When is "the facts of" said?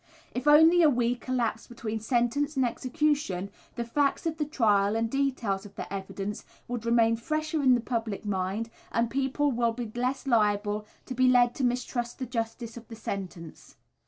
3.75-4.37